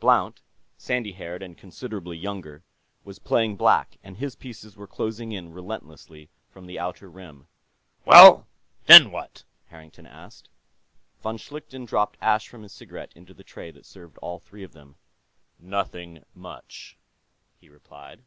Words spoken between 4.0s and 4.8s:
and his pieces